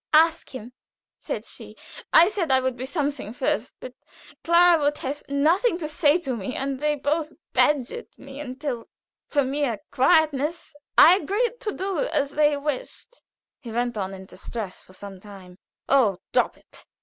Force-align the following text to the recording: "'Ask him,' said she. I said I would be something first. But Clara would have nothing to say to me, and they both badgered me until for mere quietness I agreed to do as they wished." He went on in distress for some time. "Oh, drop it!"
"'Ask 0.15 0.49
him,' 0.55 0.73
said 1.19 1.45
she. 1.45 1.75
I 2.11 2.27
said 2.29 2.49
I 2.49 2.59
would 2.59 2.75
be 2.75 2.87
something 2.87 3.33
first. 3.33 3.75
But 3.79 3.93
Clara 4.43 4.81
would 4.81 4.97
have 4.97 5.21
nothing 5.29 5.77
to 5.77 5.87
say 5.87 6.17
to 6.21 6.35
me, 6.35 6.55
and 6.55 6.79
they 6.79 6.95
both 6.95 7.33
badgered 7.53 8.07
me 8.17 8.39
until 8.39 8.85
for 9.27 9.43
mere 9.43 9.77
quietness 9.91 10.73
I 10.97 11.17
agreed 11.17 11.59
to 11.59 11.71
do 11.71 11.99
as 11.99 12.31
they 12.31 12.57
wished." 12.57 13.21
He 13.59 13.71
went 13.71 13.95
on 13.95 14.15
in 14.15 14.25
distress 14.25 14.83
for 14.83 14.93
some 14.93 15.19
time. 15.19 15.59
"Oh, 15.87 16.17
drop 16.33 16.57
it!" 16.57 16.83